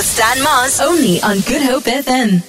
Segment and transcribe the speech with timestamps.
[0.00, 0.80] with Stan Mars.
[0.80, 2.42] Only on Good Hope FM.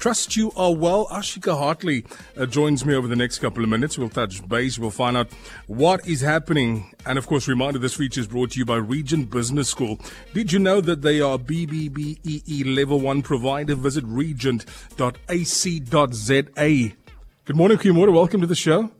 [0.00, 1.06] Trust you are well.
[1.12, 2.04] Ashika Hartley
[2.36, 3.96] uh, joins me over the next couple of minutes.
[3.96, 4.80] We'll touch base.
[4.80, 5.28] We'll find out
[5.68, 6.92] what is happening.
[7.06, 10.00] And of course, reminder this feature is brought to you by Regent Business School.
[10.34, 13.76] Did you know that they are BBBEE level one provider?
[13.76, 14.66] Visit regent.ac.za.
[17.44, 18.12] Good morning, Kimura.
[18.12, 18.90] Welcome to the show.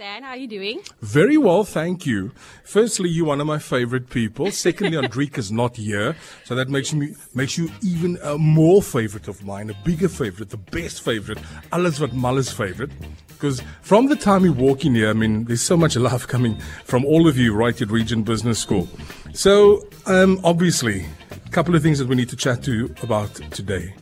[0.00, 0.80] Stan, how are you doing?
[1.02, 2.32] Very well, thank you.
[2.64, 4.50] Firstly, you're one of my favorite people.
[4.50, 6.16] Secondly, Andrika's not here,
[6.46, 10.48] so that makes me makes you even a more favorite of mine, a bigger favorite,
[10.48, 11.38] the best favorite,
[11.70, 12.90] alles wat Muller's favorite.
[13.28, 16.58] Because from the time you walk in here, I mean, there's so much love coming
[16.86, 18.88] from all of you right at Regent Business School.
[19.34, 23.34] So, um, obviously, a couple of things that we need to chat to you about
[23.50, 23.92] today.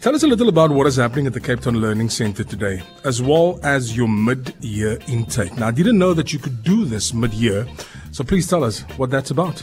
[0.00, 2.82] Tell us a little about what is happening at the Cape Town Learning Centre today,
[3.04, 5.54] as well as your mid year intake.
[5.58, 7.66] Now, I didn't know that you could do this mid year,
[8.10, 9.62] so please tell us what that's about.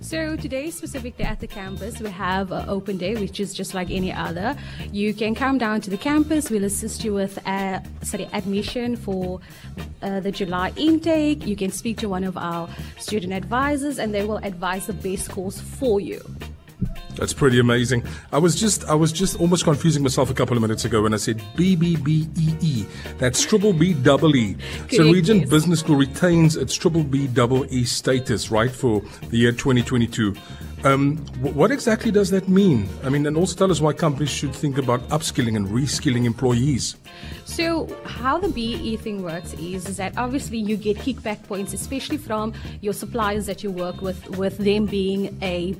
[0.00, 3.90] So today, specifically at the campus, we have an open day, which is just like
[3.90, 4.56] any other.
[4.90, 6.48] You can come down to the campus.
[6.48, 9.40] We'll assist you with uh, sorry admission for
[10.00, 11.46] uh, the July intake.
[11.46, 15.28] You can speak to one of our student advisors, and they will advise the best
[15.28, 16.24] course for you.
[17.16, 18.04] That's pretty amazing.
[18.32, 21.14] I was just I was just almost confusing myself a couple of minutes ago when
[21.14, 22.86] I said BBBEE.
[23.18, 24.56] That's triple B double E.
[24.90, 25.50] So Regent yes.
[25.50, 30.34] Business School retains its triple B double E status, right, for the year 2022.
[30.84, 32.86] Um, what exactly does that mean?
[33.02, 36.96] I mean, and also tell us why companies should think about upskilling and reskilling employees.
[37.46, 42.18] So how the BE thing works is, is that obviously you get kickback points, especially
[42.18, 45.74] from your suppliers that you work with, with them being a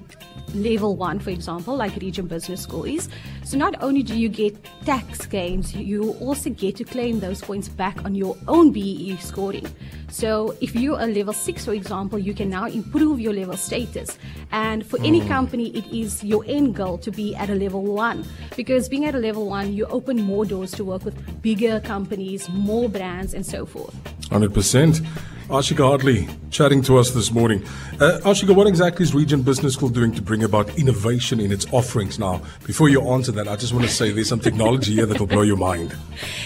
[0.54, 3.08] level one, for example, like Regent Business School is.
[3.44, 7.68] So not only do you get tax gains, you also get to claim those points
[7.68, 9.66] back on your own BE scoring.
[10.08, 14.18] So if you're a level six, for example, you can now improve your level status.
[14.52, 15.28] And for any mm.
[15.28, 18.24] company, it is your end goal to be at a level one.
[18.56, 22.48] Because being at a level one, you open more doors to work with bigger companies,
[22.48, 23.94] more brands, and so forth.
[24.30, 25.04] 100%.
[25.48, 27.62] Ashika Hartley chatting to us this morning.
[28.00, 31.66] Uh, Ashika, what exactly is Regent Business School doing to bring about innovation in its
[31.70, 32.40] offerings now?
[32.66, 35.26] Before you answer that, I just want to say there's some technology here that will
[35.26, 35.94] blow your mind.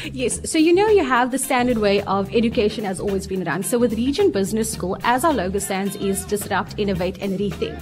[0.02, 3.62] Yes, so you know you have the standard way of education has always been run.
[3.62, 7.80] So with Regent Business School, as our logo stands, is disrupt, innovate, and rethink.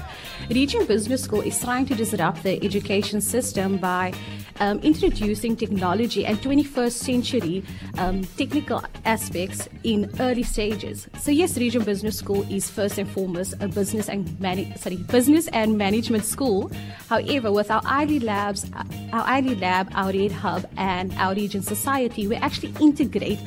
[0.50, 4.12] Regent Business School is trying to disrupt the education system by
[4.60, 7.64] um, introducing technology and 21st century
[7.98, 11.08] um, technical aspects in early stages.
[11.18, 15.48] So yes, Regent Business School is first and foremost a business and mani- sorry business
[15.48, 16.70] and management school.
[17.08, 18.70] However, with our ID Labs,
[19.12, 23.38] our Ivy Lab, our Red Hub, and our Regent Society, we actually integrate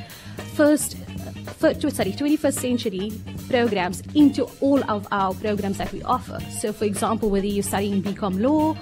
[0.53, 0.97] first
[1.59, 3.11] fir- tw- sorry, 21st century
[3.49, 6.39] programs into all of our programs that we offer.
[6.59, 8.75] So, for example, whether you're studying BCom Law,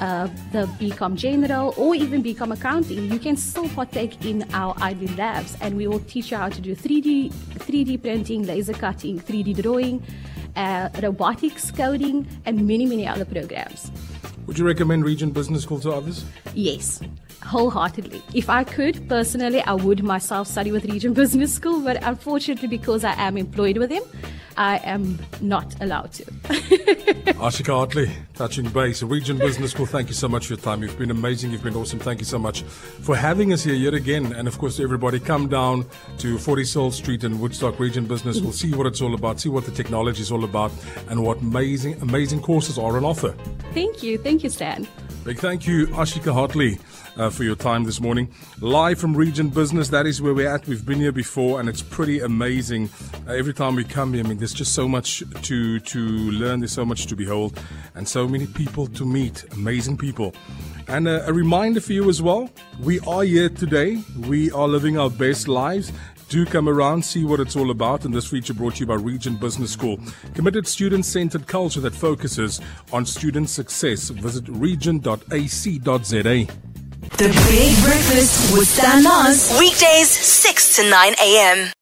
[0.00, 5.08] uh, the BCom General, or even BCom Accounting, you can still partake in our Ivy
[5.16, 9.62] Labs, and we will teach you how to do 3D, 3D printing, laser cutting, 3D
[9.62, 10.02] drawing,
[10.56, 13.90] uh, robotics, coding, and many, many other programs.
[14.46, 16.24] Would you recommend Regent Business School to others?
[16.54, 17.00] Yes,
[17.42, 18.22] wholeheartedly.
[18.34, 23.04] If I could, personally, I would myself study with Regent Business School, but unfortunately, because
[23.04, 24.02] I am employed with them,
[24.56, 26.24] I am not allowed to.
[27.36, 29.02] Ashika Hartley, touching base.
[29.02, 30.82] Regent Business School, thank you so much for your time.
[30.82, 31.50] You've been amazing.
[31.50, 31.98] You've been awesome.
[31.98, 34.32] Thank you so much for having us here yet again.
[34.32, 35.84] And of course, everybody, come down
[36.18, 38.40] to 40 Soul Street in Woodstock Regent Business.
[38.40, 40.72] We'll see what it's all about, see what the technology is all about,
[41.08, 43.34] and what amazing, amazing courses are on offer.
[43.74, 44.16] Thank you.
[44.16, 44.86] Thank you, Stan.
[45.26, 46.78] Big thank you, Ashika Hartley,
[47.16, 48.28] uh, for your time this morning.
[48.60, 50.68] Live from Regent Business, that is where we're at.
[50.68, 52.88] We've been here before, and it's pretty amazing.
[53.26, 56.60] Uh, every time we come here, I mean, there's just so much to to learn.
[56.60, 57.60] There's so much to behold,
[57.96, 59.44] and so many people to meet.
[59.54, 60.32] Amazing people.
[60.86, 62.48] And uh, a reminder for you as well:
[62.80, 64.04] we are here today.
[64.28, 65.90] We are living our best lives.
[66.28, 68.04] Do come around, see what it's all about.
[68.04, 69.98] And this feature brought to you by Regent Business School.
[70.34, 72.60] Committed student centered culture that focuses
[72.92, 74.08] on student success.
[74.08, 75.78] Visit regent.ac.za.
[77.18, 79.56] The Big Breakfast with Stan Mars.
[79.58, 81.72] Weekdays, 6 to 9 a.m.